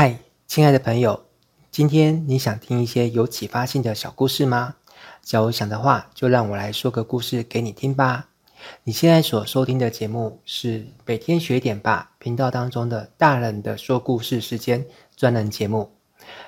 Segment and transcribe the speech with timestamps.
[0.00, 1.24] 嗨，亲爱的朋友，
[1.72, 4.76] 今天你想听一些有启发性的小故事吗？
[5.22, 8.28] 假如想的话，就让我来说个故事给你听吧。
[8.84, 15.90] 你现在所收听的节目是每天学点吧频道当中的大人的说故事时间专栏节目。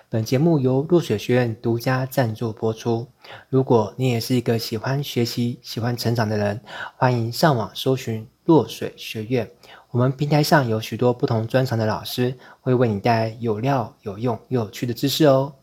[0.09, 3.07] 本节目由落水学院独家赞助播出。
[3.49, 6.61] 如果你也是一个喜欢学习、喜欢成长的人，
[6.97, 9.51] 欢迎上网搜寻落水学院。
[9.91, 15.55] 我们平台上有许多不同专长的老师，会为你带来有料、有用又有趣的知识哦。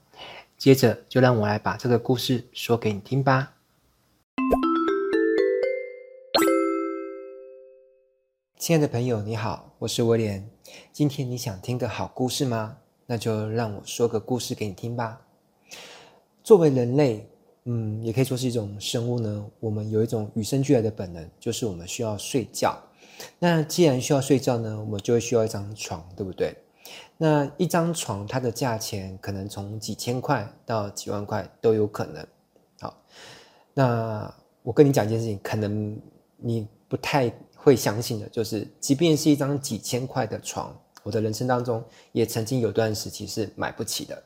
[0.58, 3.54] 接着，就让我来把这个故事说给你听吧。
[8.58, 10.50] 亲爱的朋友，你好，我是威廉。
[10.92, 12.78] 今天你想听个好故事吗？
[13.08, 15.20] 那就让我说个故事给你听吧。
[16.44, 17.28] 作为人类，
[17.64, 19.46] 嗯，也可以说是一种生物呢。
[19.60, 22.78] 我们有一种与生俱来的本能，就是我们需要睡觉。
[23.40, 26.56] 那既然需要睡觉呢，我们就会需要一张床，对不对？
[27.18, 32.26] 那一张床，它的价钱可能从几千块到几万块都有可能。
[32.80, 32.96] 好，
[33.74, 36.00] 那我跟你讲一件事情，可能
[36.38, 40.74] 你不太会相信的，就是即便是一张几千块的床，
[41.08, 44.22] 我的人生当中也曾经有段时期是买不起的。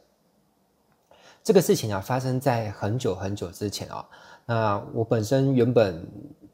[1.41, 4.05] 这个事情啊，发生在很久很久之前啊。
[4.45, 6.05] 那我本身原本。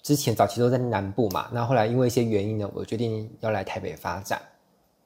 [0.04, 4.42] 之前早期都在南部嘛，那后来因为一些原因呢，我决定要来台北发展。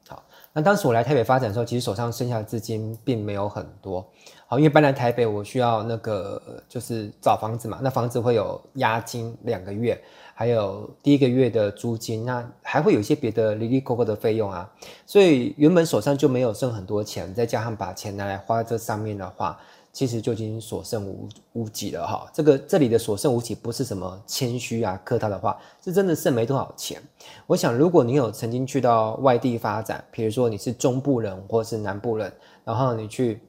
[0.07, 4.07] 好，那当时我来台北发展的时候，其实手上剩下的资金并没有很多。
[4.45, 9.99] 好，因为搬来台北，我需要那个就是找房子嘛，那房子会有押金两个月，
[10.41, 14.67] 还有第一个月的租金，那还会有一些别的哩哩扣扣的费用啊，
[15.05, 19.55] 所以原本手上就没有剩很多钱，再加上把钱拿来花在这上面的话。
[19.93, 26.99] 其实就已经所剩无无几了哈，这个这里的所剩无几不是什么谦虚啊客套的话，是真的剩没多少钱。
[27.45, 32.31] 我想，如果你有曾经去到外地发展，比如说你是中部人或是南部人，
[32.63, 33.41] 然后你去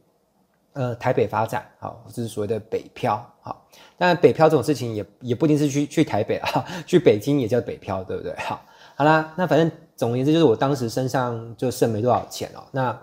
[0.73, 3.65] 呃台北发展，好，这是所谓的北漂，好，
[3.97, 8.35] 但北漂这种事情也也不一定是去去台北啊， 去北京也叫北漂，对不对？
[8.39, 8.61] 好，
[8.97, 12.99] 好啦，那反正总而言之就是我当时身上就剩没多少钱哦，那。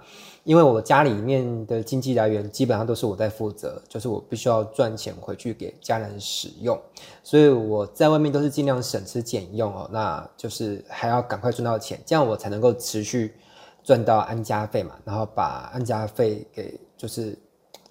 [0.46, 6.80] 因为我家里面的经济来源基本上都是我在负责，就是我必须要赚钱回去给家人使用，
[7.22, 13.36] 所以我在外面都是尽量省吃俭用哦，那就是还要赶快赚到钱，这样我才能够持续
[13.84, 17.38] 赚到安家费嘛，然后把安家费给就是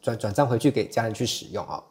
[0.09, 1.83] 转转账回去给家人去使用哦。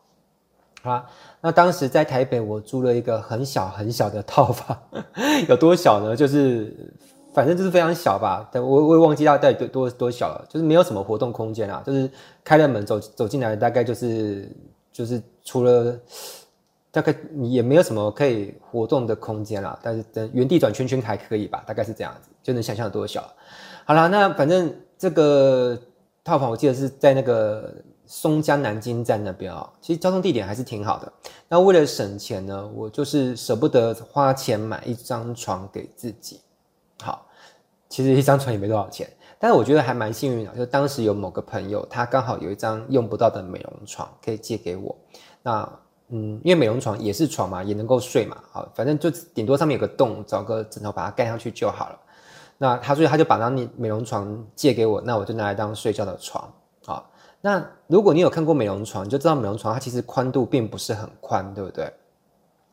[0.81, 1.05] 好啦，
[1.41, 4.78] 那当时在台北我租了一个很小很小的套房，
[5.50, 6.16] 有多小呢？
[6.16, 6.75] 就是。
[7.33, 12.09] 反正就是非常小吧，但我我也忘记它到底多多多小了，就是没有什么活动空间啊，就是
[12.44, 14.51] 开了门走走进来，大概就是
[14.91, 15.95] 就是除了
[16.89, 23.23] 大概也没有什么可以活动的空间啦，但是等原地转圈圈还可以吧，大概是这样子，就能想象有多小。
[23.85, 25.79] 好了，那反正这个
[26.23, 27.72] 套房我记得是在那个
[28.07, 31.13] 松江南京站那边啊，其实交通地点还是挺好的。
[31.47, 36.41] 那为了省钱呢，我就是舍不得花钱买一张床给自己，
[37.03, 37.25] 好。
[37.90, 39.09] 其实一张床也没多少钱，
[39.40, 44.94] 但是我觉得还蛮幸运的，就当时有某个朋友，他刚好有一张用不到的美容床可以借给我。
[45.41, 45.69] 那
[46.09, 52.00] 嗯，因为美容床也是床嘛，也能够睡嘛，好，反正就顶多上面有个洞，找个枕头把它盖上去就好了。
[52.57, 56.53] 那他所以他就把那美容床借给我，那我就拿来当睡觉的床。
[57.41, 61.91] 那如果你有看过美容床，你就知道美容床它其实宽度并不是很宽，对不对？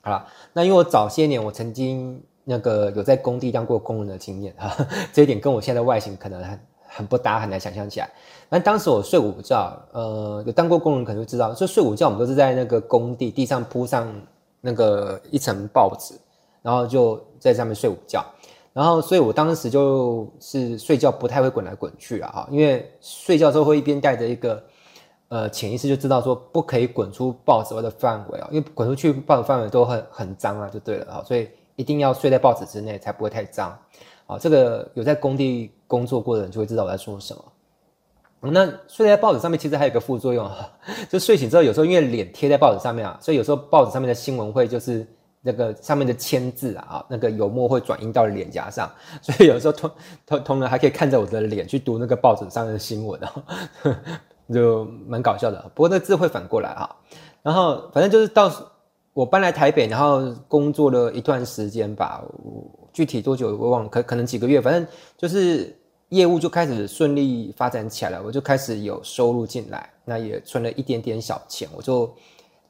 [0.03, 2.23] 好了，那因为我早些年我曾经。
[2.47, 4.77] 那个有在工地当过工人的经验哈，
[5.15, 8.11] 这一点跟我现在的外形可能很很不搭，很难想象起来。
[8.51, 14.07] 但当时我睡午觉，呃，有当过工人可能就知道，就睡午觉我们都是在那个工地地上铺上
[14.61, 16.15] 那个一层报纸，
[16.61, 18.23] 然后就在上面睡午觉。
[18.75, 24.63] 然后，所以我当时就是睡觉不太会滚来滚去啊，因为睡觉之后会一边带着一个
[25.29, 31.49] 呃潜意识就知道说不可以滚出报纸外的范围啊，因为滚出去报纸范围都很很脏啊，就对了啊，所以。
[31.77, 33.77] 一定要睡在报纸之内，才不会太脏。
[34.29, 37.45] 啊，这个有在工地工作过的人就会知道我在说什么。
[38.53, 40.73] 那睡在报纸上面其实还有一个副作用啊，
[41.11, 45.05] 就睡醒之后有时候因为脸贴在报纸上面啊，所以有时候报纸上面的新闻会就是
[45.45, 48.91] 那个上面的签字啊，那个油墨会转印到脸颊上，
[49.23, 49.91] 所以有时候同
[50.27, 53.33] 同同仁还可以看着我的脸去读那个报纸上的新闻啊，
[54.53, 55.71] 就蛮搞笑的。
[55.75, 56.91] 不过那字会反过来啊，
[57.43, 58.51] 然后反正就是到。
[59.15, 62.21] 我搬来台北，然后工作了一段时间吧，
[62.93, 64.85] 具体多久我忘了，可可能几个月，反正
[65.17, 65.73] 就是
[66.09, 72.13] 业务就开始顺利发展起来了，我就开始有收入进来，那也存了一点点小钱，我就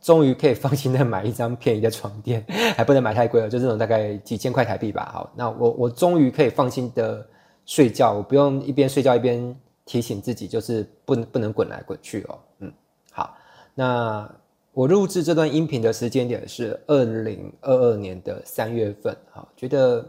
[0.05, 2.45] 终于可以放心的买一张便宜的床垫，
[2.77, 5.11] 还不能买太贵了，就这种大概几千块台币吧。
[5.11, 7.27] 好，那我我终于可以放心的
[7.65, 9.57] 睡觉，我不用一边睡觉一边
[9.87, 12.39] 提醒自己，就是不能不能滚来滚去哦。
[12.59, 12.71] 嗯，
[13.13, 13.35] 好，
[13.75, 14.31] 那
[14.75, 20.07] 我录制这段音频的时间点是二零二二年的三月份，哈，觉得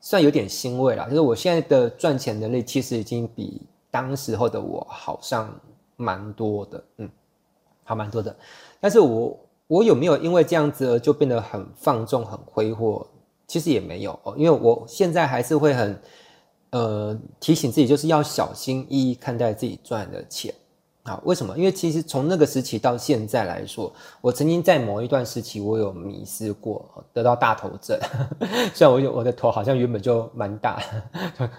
[0.00, 1.06] 算有点欣慰啦。
[1.08, 5.48] 就是我现在的赚钱能力其实已经比当时候的我好上
[5.94, 7.08] 蛮多的，嗯，
[7.88, 8.36] 好蛮多的。
[8.78, 13.04] 但是我我有没有因为这样子而就变得很放纵、很挥霍？
[13.48, 16.00] 其实也没有哦，因为我现在还是会很。
[16.70, 20.52] 呃，提醒自己就是要小心翼翼看待自己赚的钱，
[21.02, 21.56] 好，为什么？
[21.56, 26.84] 因为其实从那个时期到现在来说，我曾经在某一段时期，我有迷失过，
[27.14, 27.98] 得到大头症。
[28.74, 30.78] 虽然我有我的头好像原本就蛮大，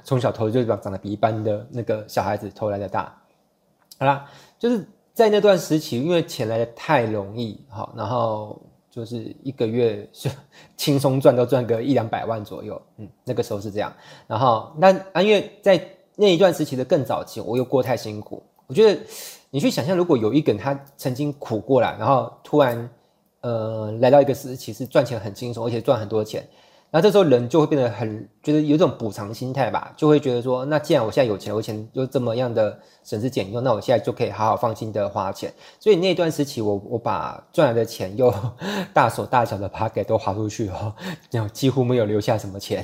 [0.03, 3.11] 从小头就长长得比一般的那个小孩子头来的大。
[3.97, 4.29] 好啦，
[4.59, 4.87] 就是
[5.19, 8.57] 在那段时期，因为钱来的太容易，好，然后。
[8.92, 10.31] 就是一个月就
[10.75, 13.94] 轻松赚都赚个一两百万左右，嗯，那个时候是这样。
[14.25, 15.80] 然后那啊，因为在
[16.16, 18.42] 那一段时期的更早期，我又过太辛苦。
[18.66, 19.00] 我觉得
[19.51, 22.89] 你去想象，如果有一个人他曾经苦过来，然后突然
[23.42, 26.45] 呃来到一个时期是赚钱很轻松，而且赚很多钱。
[26.91, 35.53] 那这时候人就会变得很觉得有一种补偿心态吧，就会觉得说，那既然我现在有钱，我钱又这么样的省吃俭用，那我现在就可以好好放心的花钱。
[35.80, 38.33] 所以那段时期我，我把赚来的钱又
[38.91, 40.91] 大手大脚的把它给都花出去哦，
[41.30, 42.83] 然后几乎没有留下什么钱。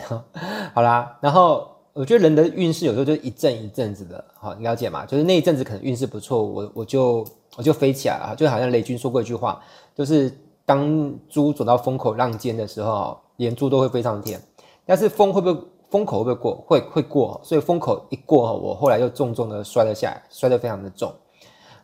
[0.75, 5.03] 好啦，然后我觉得人的运势有时候就一阵一阵子的，好，你了解吗？
[5.07, 7.25] 就是那一阵子可能运势不错，我我就
[7.57, 9.59] 我就飞起来了，就好像雷军说过一句话，
[9.95, 10.31] 就是
[10.63, 13.19] 当猪走到风口浪尖的时候。
[13.37, 14.41] 连猪都会飞上天，
[14.85, 16.55] 但是风会不会风口会不会过？
[16.67, 21.13] 会会过，所以风口一过，我后来又重重的摔了下来，摔得非常的重。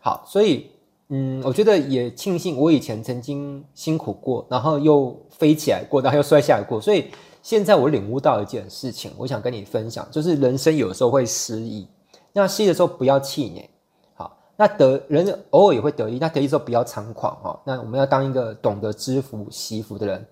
[0.02, 0.72] 好，所以
[1.10, 7.12] 嗯，我觉得也庆幸我以前曾经辛苦过，然后又飞起来过，然后又摔下来过，所以
[7.44, 11.88] 现在我领悟到一件事情，我想跟你分享，就是人生有时候会失意，
[12.34, 13.70] 那失意的时候不要气馁，
[14.16, 20.26] 好，那得人偶尔也会得意，那得意的时候不要猖狂哈，那我们要当一个懂得知福惜福的人。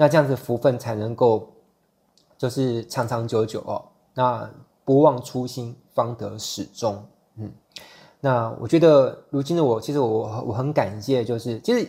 [0.00, 1.46] 那这样子福分才能够，
[2.38, 3.84] 就是长长久久哦。
[4.14, 4.50] 那
[4.82, 7.04] 不忘初心，方得始终。
[7.36, 7.52] 嗯，
[8.18, 11.86] 那我觉得如今的我，其实我我很感谢，就是其实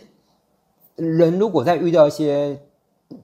[0.96, 2.60] 人如果在遇到一些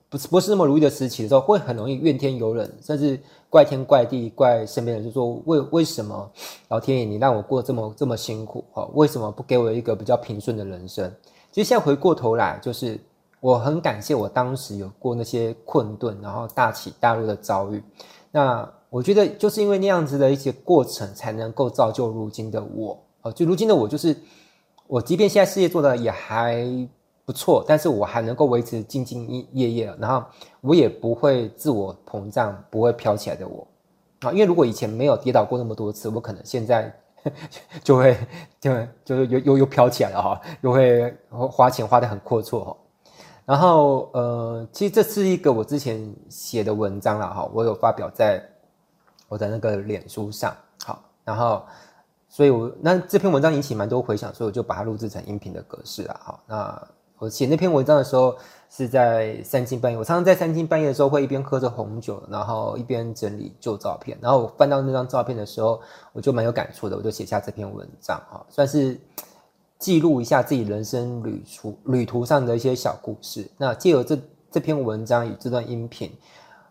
[0.08, 3.20] 不是不是那么如意的时期的时候，会很容易怨天尤人，甚至
[3.50, 6.32] 怪天怪地，怪身边人，就说为为什么
[6.68, 8.64] 老天爷你让我过这么这么辛苦？
[8.72, 11.14] 哦，为什么不给我一个比较平顺的人生？
[11.52, 12.98] 其实现在回过头来，就是。
[13.40, 17.82] 我很感谢我当时有过那些困顿，然后大起大落的遭遇。
[18.30, 22.98] 那我觉得就是因为那样子的一些过程，才能够造就如今的我。
[23.22, 24.16] 哦，就如今的我，就是
[24.86, 26.66] 我，即便现在事业做得也还
[27.24, 30.26] 不错，但是我还能够维持兢兢业业，然后
[30.60, 33.66] 我也不会自我膨胀，不会飘起来的我。
[34.20, 36.92] 啊，因为如果以前没有跌倒过那么多次，我可能现在
[37.84, 38.16] 就会
[38.60, 38.72] 就
[39.04, 42.76] 就是又又又飘起来了哈，又会花钱花得很阔绰哈。
[43.48, 48.46] 然后，呃，其实这是一个我之前写的文章了哈，我有发表在
[49.26, 50.54] 我的那个脸书上，
[50.84, 51.64] 好，然后，
[52.28, 58.36] 所以我那这篇文章引起蛮多回响，所以我就把它录制成音频的格式了，好，那我写那篇文章的时候
[58.68, 65.80] 是在三更半夜，我常常在三更半夜的时候会一边喝着红酒，然后一边整理旧照片，然后我翻到那张照片的时候，
[66.12, 69.00] 我就蛮有感触的，我就写下这篇文章，哈，算是。
[69.78, 73.48] 记录一下自己人生旅途旅途上的一些小故事。
[73.56, 74.18] 那借由这
[74.50, 76.10] 这篇文章与这段音频，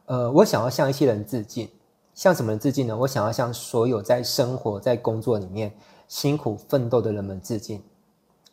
[0.05, 1.69] 呃，我想要向一些人致敬。
[2.13, 2.97] 向什么人致敬呢？
[2.97, 5.71] 我想要向所有在生活在工作里面
[6.07, 7.81] 辛苦奋斗的人们致敬。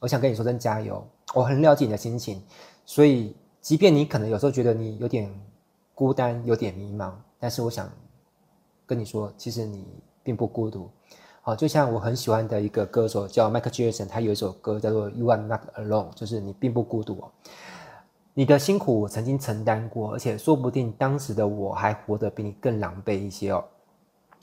[0.01, 1.03] 我想跟你说声加油。
[1.35, 2.43] 我很了解你的心情，
[2.85, 5.35] 所以即便你可能有时候觉得你有点
[5.95, 7.91] 孤单、有点迷茫，但是我想
[8.87, 9.85] 跟你说，其实你
[10.23, 10.89] 并不孤独。
[11.47, 17.23] 好，就像我很喜欢的一个歌手叫 Michael Jackson，他有一首歌叫做《You Are Not Alone》，就是你并不孤独。
[18.33, 23.63] 你的辛苦我曾经承担过，而且说不定当时的我还活得比你更狼狈一些哦。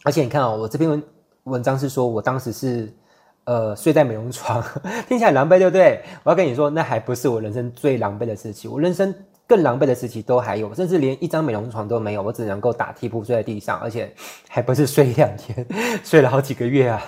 [0.04, 1.04] 而且你看哦，我这篇文
[1.46, 2.94] 文章是说我当时是
[3.46, 4.64] 呃睡在美容床，
[5.10, 6.04] 听起来狼狈对不对？
[6.22, 9.12] 我要跟你说，那还不是我人生最狼狈的事情，我人生。
[9.52, 14.10] 更狼狈的时期都还有，甚至连一张美容床都没有，我只能够打地铺睡在地上，而且
[14.48, 15.68] 还不是睡一两天，
[16.06, 17.02] 睡了好几个月啊，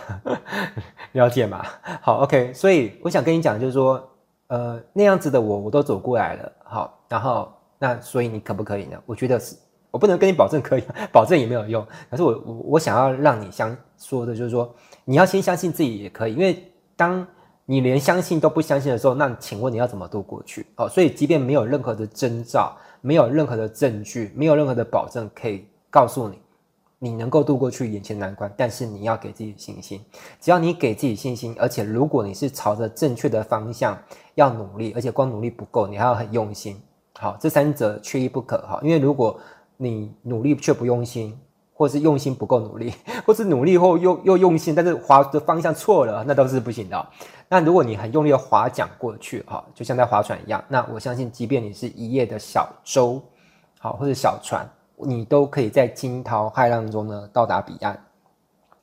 [1.14, 1.66] 了解吗？
[2.02, 4.10] 好，OK，所以我想跟你讲，就是说，
[4.48, 9.02] 呃，那样子的我，我都走过来了，好，然后那所以你可不可以呢？
[9.06, 9.56] 我觉得是，
[9.90, 10.84] 我不能跟你保证可以，
[11.14, 16.62] 保证也没有用，可是我我我想要让你相说的就是说，你要先相信自己也可以，因为
[16.98, 17.26] 当。
[17.65, 20.65] 你连相信都不相信的时候，那请问你要怎么度过去？
[20.75, 26.38] 哦，所以即便没有任何的征兆，没有任何的证据，没有任何的保证可以告诉你，
[27.00, 30.01] 你能够度过去眼前难关，但是你要给自己信心。
[30.41, 33.98] 只要你给自己信心，而且如果你是朝着正确的方向
[34.36, 36.82] 要努力，而且光努力不够，你还要很用心。
[37.17, 38.58] 好，这三者缺一不可。
[38.63, 39.39] 哈，因为如果
[39.77, 41.38] 你努力却不用心，
[41.74, 42.93] 或是用心不够努力，
[43.25, 47.08] 或是努力后又又用心，但是划的方向错了，那都是不行的。
[47.50, 53.22] 那如果你很用力的划桨过去，哈，就像在划船一样，那我相信，即便你是一叶的小舟，
[53.80, 54.68] 好，或者小船。
[55.06, 58.00] 你都可以在惊涛骇浪中呢到达彼岸。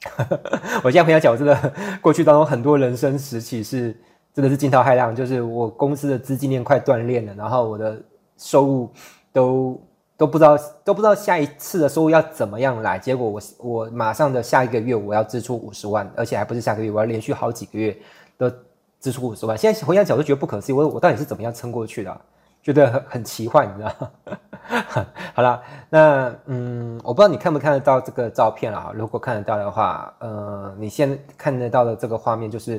[0.82, 3.96] 我现在回想讲，我真的过去当中很多人生时期是
[4.34, 8.02] 真的是惊涛骇浪，就是我公司的资金链快断裂了，然后我的
[8.36, 8.90] 收入
[9.32, 9.80] 都
[10.20, 17.96] 都不知道都不知道下一次的收入要怎么样来，结果我我马上的下一个月我要支出五十万，而且还不是下个月，我要连续好几个月
[18.36, 18.52] 都
[19.00, 19.56] 支出五十万。
[19.56, 22.20] 现在回想起来都觉得不可思议，我我到底是怎么样撑过去的？
[22.62, 25.06] 觉得很很奇幻，你知道？
[25.32, 28.92] 好了，那嗯，我不知道你看不看得到这个照片啊？
[28.94, 32.78] 如果看得到的话，呃，你现在看得到的这个画面就是，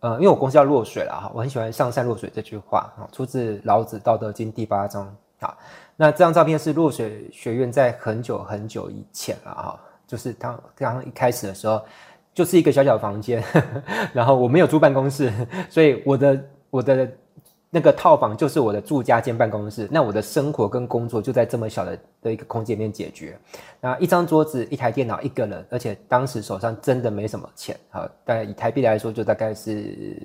[0.00, 5.54] 呃，因为我公司要落水了哈，我很喜欢“上善若水”这句话啊，出自老子《道德经》第八章啊。
[6.00, 11.82] 那这张照片是落水学院在很久很久以前了哈，就是当刚一开始的时候，
[12.32, 13.42] 就是一个小小的房间，
[14.14, 15.30] 然后我没有租办公室，
[15.68, 17.06] 所以我的我的。
[17.70, 23.38] 那个套房就是我的住家兼办公室，那我的生活跟工作就在这么小的的一个空间里面解决。
[23.78, 30.16] 那一张桌子、一台电脑、一个人，而且当时手上真的没什么钱，好，大概以台币来说就大概是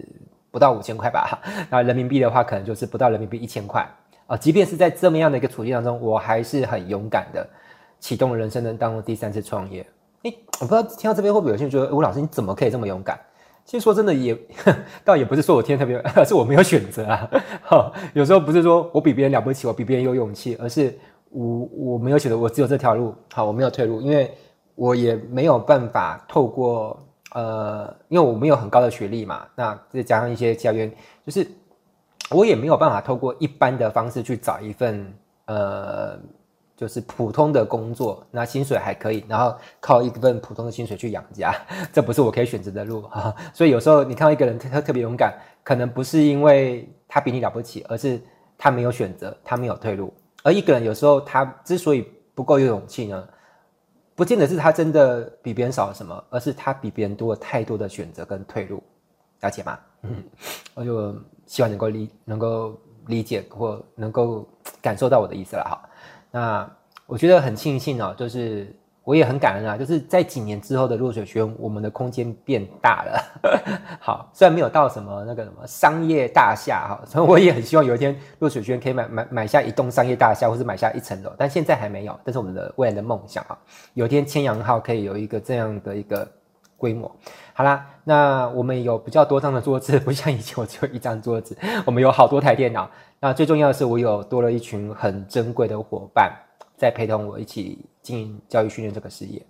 [0.51, 1.37] 不到五千块吧。
[1.69, 3.85] 那人民币的话，可能就是不到人民币一千块
[4.33, 4.37] 啊。
[4.37, 7.47] 即便是在这么样的一个处境当中，我还是很勇敢的
[7.99, 9.85] 启动了人生的当中第三次创业。
[10.23, 13.19] 诶，我不知道听到这边会不会有些人觉得，吴老师你怎么可以这么勇敢？
[13.65, 14.37] 其实说真的也，
[15.05, 17.29] 倒也不是说我天特别， 是我没有选择啊。
[17.61, 20.93] 好，有时候不是说我比别人了不起，我比别人有勇气，而是
[21.29, 23.15] 我我没有选择，我只有这条路。
[23.31, 24.33] 好，我没有退路，因为
[24.75, 26.97] 我也没有办法透过
[27.33, 30.91] 呃，因为我没有很高的学历嘛，那再加上一些家园，
[31.25, 31.47] 就是
[32.33, 35.13] 我也没有办法透过一般的方式去找一份
[35.45, 36.19] 呃。
[36.75, 41.55] 就是普通的工作，那薪水还可以，然后靠一份普通的薪水去养家，
[41.93, 43.33] 这不是我可以选择的路哈。
[43.53, 48.19] 所以有时候你看到一个人特特别勇敢，可能不是因为他比你了不起，而是
[48.57, 50.11] 他没有选择，他没有退路。
[50.41, 53.23] 而一个人有时候他之所以不够有勇气呢，
[54.15, 58.81] 不见得是他真的比别人少了什么，而是他比别人多了太多的选择跟退路，
[59.43, 59.77] 了解吗？
[60.03, 60.23] 嗯，
[60.73, 64.47] 我就希望能够理能够理解或能够
[64.81, 65.89] 感受到我的意思了哈。
[66.31, 66.71] 那
[67.05, 68.73] 我觉得很庆幸哦，就是
[69.03, 73.21] 我也很感恩啊，就是在几年之后的落水学院，我们的空间变大了。
[73.99, 82.17] 好，虽然没有到什么那个什么商业大厦哈，所以我也很希望有一天落水学院可以买买买下一栋商业大厦，或是买下一层楼，但现在还没有。
[82.23, 83.57] 但是我们的未来的梦想啊，
[83.93, 86.25] 有一天千阳号可以有一个这样的一个
[86.77, 87.13] 规模。
[87.53, 92.89] 好啦，那我们有比较多张的桌子， 不像以前我只有一张桌子，我们有好多台电脑。
[93.19, 96.33] 那最重要的是，我有多了一群很珍贵的伙伴，
[96.75, 99.41] 在陪同我一起经营教育训练这个事业。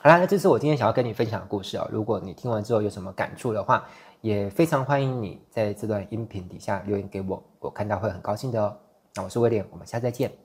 [0.00, 1.88] 好啦，那这是我今天想要跟你分享的故事哦。
[1.90, 3.84] 如果你听完之后有什么感触的话，
[4.20, 8.76] 也非常欢迎你在这段音频底下留言给我，我看到会很高兴的哦。
[9.16, 10.38] 那我是威廉，我们下次再见。